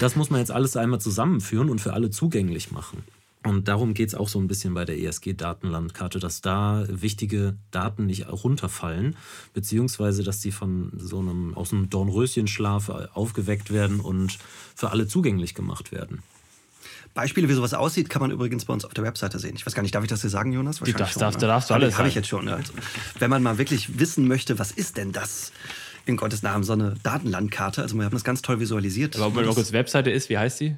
[0.00, 3.04] Das muss man jetzt alles einmal zusammenführen und für alle zugänglich machen.
[3.44, 8.06] Und darum geht es auch so ein bisschen bei der ESG-Datenlandkarte, dass da wichtige Daten
[8.06, 9.16] nicht runterfallen,
[9.52, 14.38] beziehungsweise dass die von so einem aus einem Dornröschenschlaf aufgeweckt werden und
[14.76, 16.22] für alle zugänglich gemacht werden.
[17.14, 19.54] Beispiele, wie sowas aussieht, kann man übrigens bei uns auf der Webseite sehen.
[19.56, 20.80] Ich weiß gar nicht, darf ich das dir sagen, Jonas?
[20.80, 21.40] Wahrscheinlich darfst, schon, darfst, ne?
[21.42, 22.46] da darfst du alles Habe ich jetzt schon.
[22.46, 22.54] Ne?
[22.54, 22.72] Also,
[23.18, 25.52] wenn man mal wirklich wissen möchte, was ist denn das?
[26.06, 27.82] In Gottes Namen, so eine Datenlandkarte.
[27.82, 29.14] Also wir haben das ganz toll visualisiert.
[29.16, 30.76] Aber wenn man kurz Webseite ist, wie heißt die?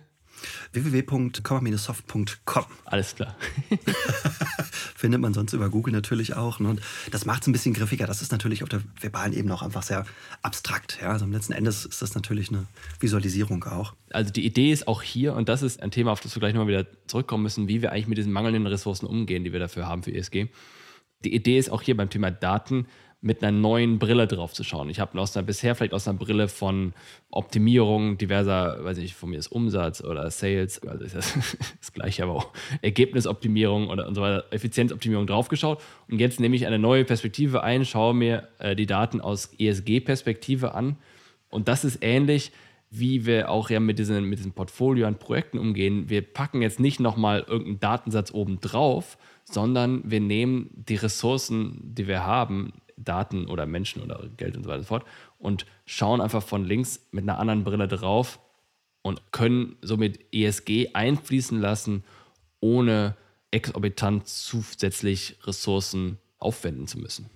[0.73, 2.65] www.komma-soft.com.
[2.85, 3.37] Alles klar.
[4.97, 6.61] Findet man sonst über Google natürlich auch.
[6.61, 6.69] Ne?
[6.69, 6.81] Und
[7.11, 8.07] das macht es ein bisschen griffiger.
[8.07, 10.07] Das ist natürlich auf der verbalen Ebene auch einfach sehr
[10.43, 10.99] abstrakt.
[11.01, 11.11] Ja?
[11.11, 12.67] Also am letzten Endes ist das natürlich eine
[13.01, 13.95] Visualisierung auch.
[14.11, 16.55] Also die Idee ist auch hier, und das ist ein Thema, auf das wir gleich
[16.55, 19.87] nochmal wieder zurückkommen müssen, wie wir eigentlich mit diesen mangelnden Ressourcen umgehen, die wir dafür
[19.87, 20.49] haben für ESG.
[21.25, 22.87] Die Idee ist auch hier beim Thema Daten,
[23.25, 24.91] mit einer neuen Brille drauf zu schauen.
[24.91, 26.93] Ich habe aus einer bisher vielleicht aus einer Brille von
[27.31, 31.33] Optimierung diverser, weiß ich, von mir ist Umsatz oder Sales, also ist das,
[31.81, 35.81] das gleiche, aber auch Ergebnisoptimierung oder und so weiter, Effizienzoptimierung draufgeschaut.
[36.11, 40.75] Und jetzt nehme ich eine neue Perspektive ein, schaue mir äh, die Daten aus ESG-Perspektive
[40.75, 40.99] an.
[41.49, 42.53] Und das ist ähnlich,
[42.91, 46.11] wie wir auch ja mit, diesen, mit diesem Portfolio an Projekten umgehen.
[46.11, 52.07] Wir packen jetzt nicht nochmal irgendeinen Datensatz oben drauf, sondern wir nehmen die Ressourcen, die
[52.07, 55.07] wir haben, Daten oder Menschen oder Geld und so weiter und so fort
[55.39, 58.39] und schauen einfach von links mit einer anderen Brille drauf
[59.03, 62.05] und können somit ESG einfließen lassen,
[62.61, 63.17] ohne
[63.51, 67.31] exorbitant zusätzlich Ressourcen aufwenden zu müssen.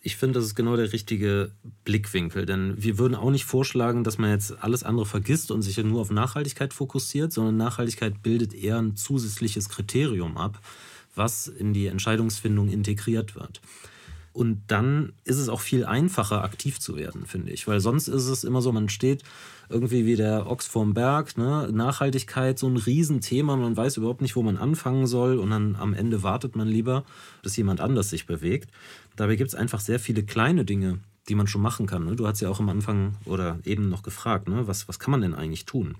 [0.00, 1.50] Ich finde, das ist genau der richtige
[1.84, 5.76] Blickwinkel, denn wir würden auch nicht vorschlagen, dass man jetzt alles andere vergisst und sich
[5.78, 10.60] nur auf Nachhaltigkeit fokussiert, sondern Nachhaltigkeit bildet eher ein zusätzliches Kriterium ab,
[11.16, 13.60] was in die Entscheidungsfindung integriert wird.
[14.36, 17.66] Und dann ist es auch viel einfacher, aktiv zu werden, finde ich.
[17.66, 19.22] Weil sonst ist es immer so, man steht
[19.70, 21.70] irgendwie wie der Ochs vorm Berg, ne?
[21.72, 25.94] Nachhaltigkeit, so ein Riesenthema, man weiß überhaupt nicht, wo man anfangen soll und dann am
[25.94, 27.06] Ende wartet man lieber,
[27.42, 28.70] dass jemand anders sich bewegt.
[29.16, 30.98] Dabei gibt es einfach sehr viele kleine Dinge,
[31.30, 32.04] die man schon machen kann.
[32.04, 32.14] Ne?
[32.14, 34.68] Du hast ja auch am Anfang oder eben noch gefragt, ne?
[34.68, 35.94] was, was kann man denn eigentlich tun?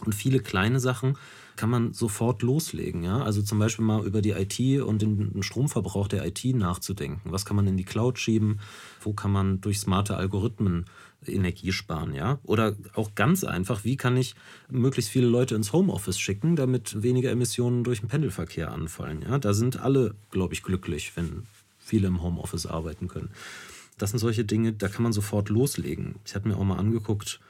[0.00, 1.16] Und viele kleine Sachen
[1.56, 3.02] kann man sofort loslegen.
[3.02, 3.22] Ja?
[3.22, 7.30] Also zum Beispiel mal über die IT und den Stromverbrauch der IT nachzudenken.
[7.30, 8.60] Was kann man in die Cloud schieben?
[9.00, 10.86] Wo kann man durch smarte Algorithmen
[11.26, 12.14] Energie sparen?
[12.14, 12.38] Ja?
[12.44, 14.34] Oder auch ganz einfach, wie kann ich
[14.70, 19.22] möglichst viele Leute ins Homeoffice schicken, damit weniger Emissionen durch den Pendelverkehr anfallen?
[19.22, 19.38] Ja?
[19.38, 21.42] Da sind alle, glaube ich, glücklich, wenn
[21.78, 23.30] viele im Homeoffice arbeiten können.
[23.98, 26.16] Das sind solche Dinge, da kann man sofort loslegen.
[26.24, 27.40] Ich hatte mir auch mal angeguckt,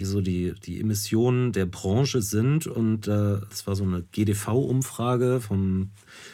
[0.00, 2.66] wie so die, die Emissionen der Branche sind.
[2.66, 5.90] Und äh, das war so eine GDV-Umfrage vom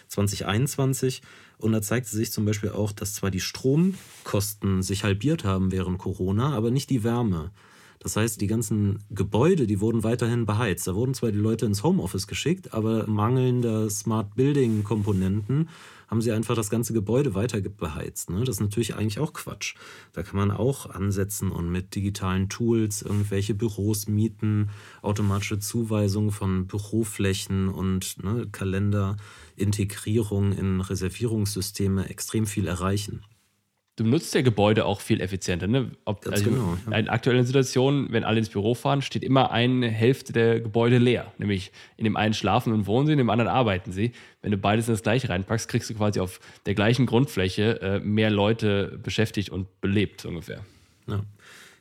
[0.08, 1.22] 2021.
[1.58, 5.98] Und da zeigte sich zum Beispiel auch, dass zwar die Stromkosten sich halbiert haben während
[5.98, 7.50] Corona, aber nicht die Wärme.
[7.98, 10.86] Das heißt, die ganzen Gebäude, die wurden weiterhin beheizt.
[10.86, 15.68] Da wurden zwar die Leute ins Homeoffice geschickt, aber mangelnde Smart Building Komponenten
[16.08, 18.30] haben sie einfach das ganze Gebäude weiter beheizt.
[18.30, 18.38] Ne?
[18.40, 19.74] Das ist natürlich eigentlich auch Quatsch.
[20.12, 24.70] Da kann man auch ansetzen und mit digitalen Tools irgendwelche Büros mieten,
[25.02, 33.24] automatische Zuweisung von Büroflächen und ne, Kalenderintegrierung in Reservierungssysteme extrem viel erreichen
[33.96, 35.66] du nutzt ja Gebäude auch viel effizienter.
[35.66, 35.90] Ne?
[36.04, 36.98] Ob, also genau, ja.
[36.98, 41.32] In aktuellen Situationen, wenn alle ins Büro fahren, steht immer eine Hälfte der Gebäude leer.
[41.38, 44.12] Nämlich in dem einen schlafen und wohnen sie, in dem anderen arbeiten sie.
[44.42, 48.00] Wenn du beides in das gleiche reinpackst, kriegst du quasi auf der gleichen Grundfläche äh,
[48.00, 50.60] mehr Leute beschäftigt und belebt ungefähr.
[51.06, 51.22] Ja.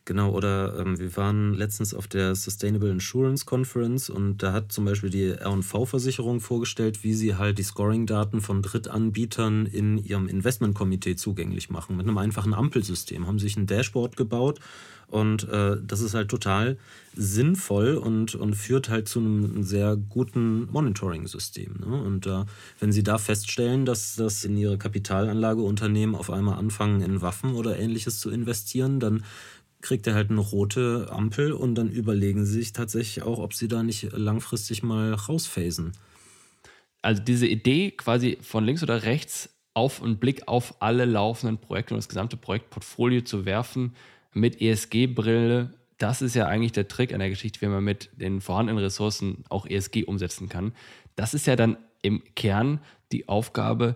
[0.06, 4.84] Genau, oder ähm, wir waren letztens auf der Sustainable Insurance Conference und da hat zum
[4.84, 11.70] Beispiel die RV-Versicherung vorgestellt, wie sie halt die Scoring-Daten von Drittanbietern in ihrem Investmentkomitee zugänglich
[11.70, 11.96] machen.
[11.96, 13.26] Mit einem einfachen Ampelsystem.
[13.26, 14.60] Haben sich ein Dashboard gebaut
[15.08, 16.78] und äh, das ist halt total
[17.14, 21.76] sinnvoll und, und führt halt zu einem sehr guten Monitoring-System.
[21.80, 22.02] Ne?
[22.02, 22.44] Und äh,
[22.80, 27.78] wenn Sie da feststellen, dass das in Ihre Kapitalanlageunternehmen auf einmal anfangen, in Waffen oder
[27.78, 29.22] ähnliches zu investieren, dann
[29.86, 33.68] kriegt er halt eine rote Ampel und dann überlegen sie sich tatsächlich auch, ob sie
[33.68, 35.92] da nicht langfristig mal rausphasen.
[37.02, 41.94] Also diese Idee quasi von links oder rechts auf einen Blick auf alle laufenden Projekte
[41.94, 43.94] und das gesamte Projektportfolio zu werfen
[44.32, 48.40] mit ESG-Brille, das ist ja eigentlich der Trick an der Geschichte, wie man mit den
[48.40, 50.72] vorhandenen Ressourcen auch ESG umsetzen kann.
[51.14, 52.80] Das ist ja dann im Kern
[53.12, 53.94] die Aufgabe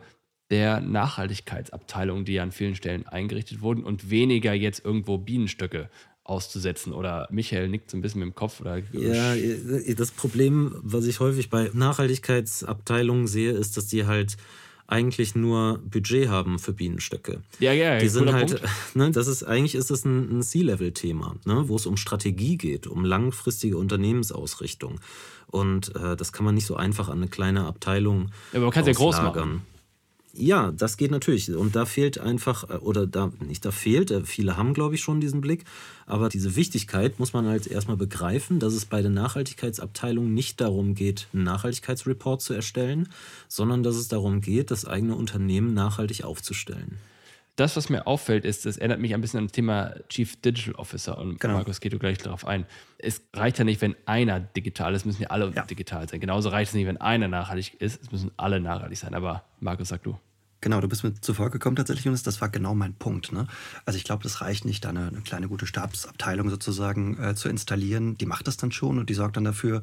[0.51, 5.89] der Nachhaltigkeitsabteilung, die an vielen Stellen eingerichtet wurden und weniger jetzt irgendwo Bienenstöcke
[6.25, 6.93] auszusetzen.
[6.93, 8.61] Oder Michael nickt so ein bisschen mit dem Kopf.
[8.61, 9.35] Oder ja,
[9.95, 14.37] das Problem, was ich häufig bei Nachhaltigkeitsabteilungen sehe, ist, dass die halt
[14.87, 17.43] eigentlich nur Budget haben für Bienenstöcke.
[17.61, 18.69] Ja, ja, Die sind halt, Punkt.
[18.97, 22.89] ne, das ist eigentlich ist es ein, ein C-Level-Thema, ne, wo es um Strategie geht,
[22.89, 25.01] um langfristige Unternehmensausrichtung.
[25.47, 28.71] Und äh, das kann man nicht so einfach an eine kleine Abteilung Ja, aber man
[28.73, 29.63] kann's ja groß machen.
[30.33, 31.53] Ja, das geht natürlich.
[31.53, 35.01] Und da fehlt einfach, äh, oder da nicht da fehlt, äh, viele haben, glaube ich,
[35.01, 35.65] schon diesen Blick,
[36.07, 40.95] aber diese Wichtigkeit muss man halt erstmal begreifen, dass es bei der Nachhaltigkeitsabteilung nicht darum
[40.95, 43.09] geht, einen Nachhaltigkeitsreport zu erstellen,
[43.49, 46.99] sondern dass es darum geht, das eigene Unternehmen nachhaltig aufzustellen.
[47.57, 50.75] Das, was mir auffällt, ist, das erinnert mich ein bisschen an das Thema Chief Digital
[50.77, 51.19] Officer.
[51.19, 51.55] Und Genau.
[51.55, 52.65] Markus geht du gleich darauf ein.
[52.99, 55.65] Es reicht ja nicht, wenn einer digital ist, müssen ja alle Ja.
[55.65, 56.21] digital sein.
[56.21, 59.15] Genauso reicht es nicht, wenn einer nachhaltig ist, es müssen alle nachhaltig sein.
[59.15, 60.19] Aber Markus, sag du.
[60.63, 63.33] Genau, du bist mir zuvor gekommen tatsächlich und das war genau mein Punkt.
[63.33, 63.47] Ne?
[63.87, 67.49] Also ich glaube, das reicht nicht, da eine, eine kleine gute Stabsabteilung sozusagen äh, zu
[67.49, 68.19] installieren.
[68.19, 69.81] Die macht das dann schon und die sorgt dann dafür,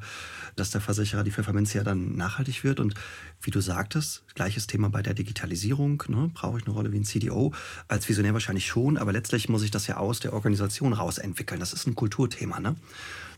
[0.54, 2.78] dass der Versicherer die Pfefferminz ja dann nachhaltig wird.
[2.78, 2.94] Und
[3.40, 6.02] wie du sagtest, gleiches Thema bei der Digitalisierung.
[6.08, 6.30] Ne?
[6.34, 7.52] Brauche ich eine Rolle wie ein CDO?
[7.86, 11.60] Als Visionär wahrscheinlich schon, aber letztlich muss ich das ja aus der Organisation raus entwickeln.
[11.60, 12.60] Das ist ein Kulturthema.
[12.60, 12.76] Ne?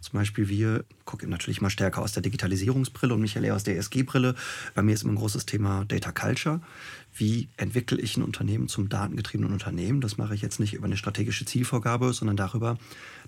[0.00, 3.76] Zum Beispiel wir gucken natürlich mal stärker aus der Digitalisierungsbrille und Michael eher aus der
[3.76, 4.34] ESG-Brille.
[4.74, 6.60] Bei mir ist immer ein großes Thema Data Culture.
[7.12, 10.00] Wie entwickle ich ein Unternehmen zum datengetriebenen Unternehmen?
[10.00, 12.78] Das mache ich jetzt nicht über eine strategische Zielvorgabe, sondern darüber,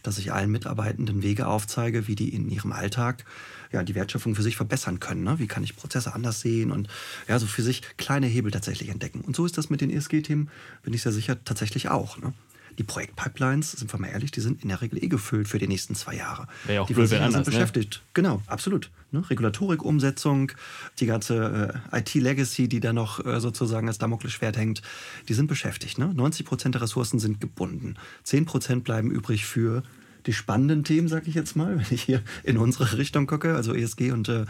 [0.03, 3.25] dass ich allen Mitarbeitenden Wege aufzeige, wie die in ihrem Alltag
[3.73, 5.25] ja, die Wertschöpfung für sich verbessern können.
[5.25, 5.39] Ne?
[5.39, 6.89] Wie kann ich Prozesse anders sehen und
[7.29, 9.21] ja, so für sich kleine Hebel tatsächlich entdecken.
[9.21, 10.51] Und so ist das mit den ESG-Themen,
[10.83, 12.19] bin ich sehr sicher, tatsächlich auch.
[12.19, 12.33] Ne?
[12.79, 15.69] Die Projektpipelines, sind wir mal ehrlich, die sind in der Regel eh gefüllt für die
[15.69, 16.47] nächsten zwei Jahre.
[16.65, 17.53] Wäre ja auch die blöd, wenn sind anders, ne?
[17.53, 18.03] beschäftigt.
[18.15, 18.91] Genau, absolut.
[19.11, 19.29] Ne?
[19.29, 20.53] Regulatorik, Umsetzung,
[20.99, 24.83] die ganze äh, IT-Legacy, die da noch äh, sozusagen als Damoklesschwert hängt,
[25.29, 25.99] die sind beschäftigt.
[25.99, 26.13] Ne?
[26.15, 27.97] 90 Prozent der Ressourcen sind gebunden.
[28.25, 29.83] 10 Prozent bleiben übrig für
[30.27, 33.75] die spannenden Themen, sage ich jetzt mal, wenn ich hier in unsere Richtung gucke, also
[33.75, 34.45] ESG und äh,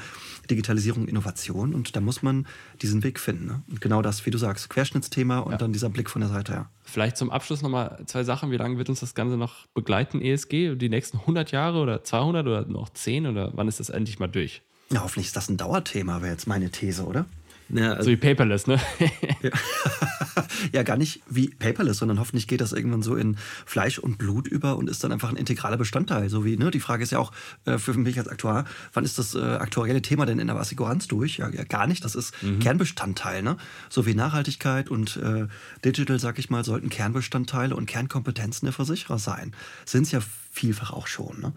[0.51, 1.75] Digitalisierung, Innovation.
[1.75, 2.47] Und da muss man
[2.81, 3.47] diesen Weg finden.
[3.47, 3.63] Ne?
[3.69, 6.71] Und genau das, wie du sagst, Querschnittsthema und dann dieser Blick von der Seite her.
[6.85, 8.51] Vielleicht zum Abschluss nochmal zwei Sachen.
[8.51, 10.75] Wie lange wird uns das Ganze noch begleiten, ESG?
[10.75, 13.27] Die nächsten 100 Jahre oder 200 oder noch 10?
[13.27, 14.63] Oder wann ist das endlich mal durch?
[14.91, 17.25] Ja, hoffentlich ist das ein Dauerthema, wäre jetzt meine These, oder?
[17.73, 18.79] Ja, So wie Paperless, ne?
[20.73, 24.47] ja, gar nicht wie Paperless, sondern hoffentlich geht das irgendwann so in Fleisch und Blut
[24.47, 26.29] über und ist dann einfach ein integraler Bestandteil.
[26.29, 27.33] So wie, ne, die Frage ist ja auch
[27.65, 31.09] äh, für mich als Aktuar, wann ist das äh, aktuarielle Thema denn in der Assekuranz
[31.09, 31.39] durch?
[31.39, 32.05] Ja, ja, gar nicht.
[32.05, 33.57] Das ist Kernbestandteil, ne?
[33.89, 35.47] So wie Nachhaltigkeit und äh,
[35.85, 39.55] Digital, sag ich mal, sollten Kernbestandteile und Kernkompetenzen der Versicherer sein.
[39.87, 41.53] Sind es ja vielfach auch schon, ne?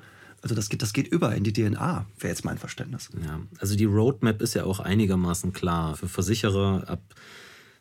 [0.45, 3.10] Also das geht, das geht über in die DNA, wäre jetzt mein Verständnis.
[3.25, 5.97] Ja, also die Roadmap ist ja auch einigermaßen klar.
[5.97, 7.01] Für Versicherer ab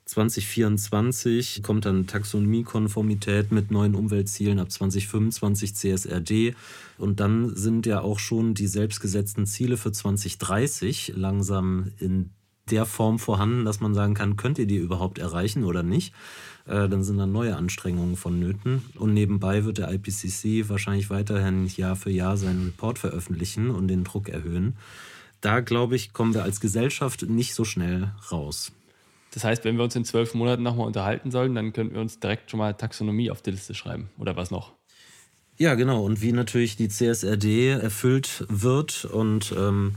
[0.06, 6.54] 2024 kommt dann Taxonomiekonformität mit neuen Umweltzielen, ab 2025 CSRD.
[6.96, 12.30] Und dann sind ja auch schon die selbstgesetzten Ziele für 2030 langsam in
[12.70, 16.14] der Form vorhanden, dass man sagen kann, könnt ihr die überhaupt erreichen oder nicht?
[16.66, 18.82] Äh, dann sind dann neue Anstrengungen vonnöten.
[18.96, 24.04] Und nebenbei wird der IPCC wahrscheinlich weiterhin Jahr für Jahr seinen Report veröffentlichen und den
[24.04, 24.76] Druck erhöhen.
[25.40, 28.72] Da, glaube ich, kommen wir als Gesellschaft nicht so schnell raus.
[29.32, 32.20] Das heißt, wenn wir uns in zwölf Monaten nochmal unterhalten sollen, dann könnten wir uns
[32.20, 34.08] direkt schon mal Taxonomie auf die Liste schreiben.
[34.16, 34.72] Oder was noch?
[35.58, 36.04] Ja, genau.
[36.04, 39.96] Und wie natürlich die CSRD erfüllt wird und ähm,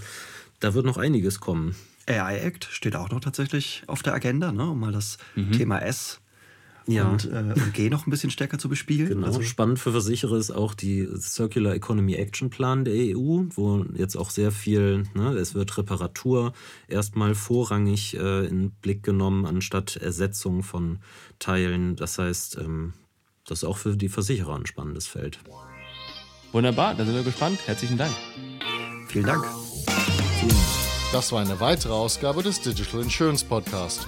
[0.59, 1.75] da wird noch einiges kommen.
[2.07, 5.17] AI Act steht auch noch tatsächlich auf der Agenda, ne, um mal das
[5.57, 6.19] Thema S
[6.87, 7.09] Ja.
[7.09, 9.09] und, äh, und G noch ein bisschen stärker zu bespielen.
[9.09, 9.27] Genau.
[9.27, 14.15] Also, Spannend für Versicherer ist auch die Circular Economy Action Plan der EU, wo jetzt
[14.15, 16.53] auch sehr viel, ne, es wird Reparatur
[16.87, 20.99] erstmal vorrangig äh, in den Blick genommen, anstatt Ersetzung von
[21.39, 21.95] Teilen.
[21.95, 22.93] Das heißt, ähm,
[23.45, 25.39] das ist auch für die Versicherer ein spannendes Feld.
[26.51, 27.59] Wunderbar, da sind wir gespannt.
[27.65, 28.13] Herzlichen Dank.
[29.07, 29.45] vielen Dank.
[31.11, 34.07] Das war eine weitere Ausgabe des Digital Insurance Podcast.